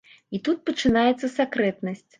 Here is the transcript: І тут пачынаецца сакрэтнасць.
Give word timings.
І 0.37 0.39
тут 0.47 0.63
пачынаецца 0.71 1.33
сакрэтнасць. 1.39 2.05